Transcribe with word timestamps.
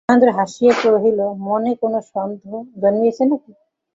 মহেন্দ্র 0.03 0.29
হাসিয়া 0.37 0.73
কহিল, 0.83 1.19
মনে 1.47 1.71
কোনো 1.81 1.99
সন্দেহ 2.11 2.51
জন্মিয়াছে 2.81 3.23
না 3.29 3.35
কি। 3.43 3.51